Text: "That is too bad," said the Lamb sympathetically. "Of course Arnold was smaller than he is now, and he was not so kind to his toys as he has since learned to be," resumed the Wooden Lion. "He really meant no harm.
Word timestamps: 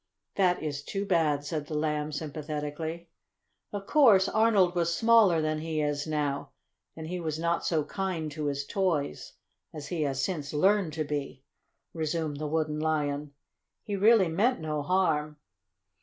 "That 0.33 0.63
is 0.63 0.81
too 0.81 1.05
bad," 1.05 1.45
said 1.45 1.67
the 1.67 1.77
Lamb 1.77 2.11
sympathetically. 2.11 3.07
"Of 3.71 3.85
course 3.85 4.27
Arnold 4.27 4.73
was 4.73 4.91
smaller 4.95 5.43
than 5.43 5.59
he 5.59 5.79
is 5.79 6.07
now, 6.07 6.49
and 6.95 7.05
he 7.05 7.19
was 7.19 7.37
not 7.37 7.67
so 7.67 7.83
kind 7.83 8.31
to 8.31 8.47
his 8.47 8.65
toys 8.65 9.33
as 9.71 9.89
he 9.89 10.01
has 10.01 10.19
since 10.25 10.53
learned 10.53 10.93
to 10.93 11.03
be," 11.03 11.43
resumed 11.93 12.37
the 12.37 12.47
Wooden 12.47 12.79
Lion. 12.79 13.33
"He 13.83 13.95
really 13.95 14.27
meant 14.27 14.59
no 14.59 14.81
harm. 14.81 15.37